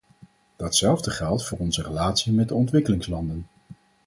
[0.55, 3.45] Datzelfde geldt voor onze relatie met de ontwikkelingslanden.